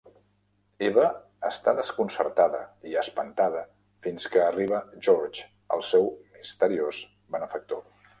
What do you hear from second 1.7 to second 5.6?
desconcertada i espantada fins que arriba Georges,